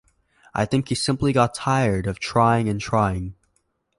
[0.55, 3.35] I think that he simply got tired of trying and trying.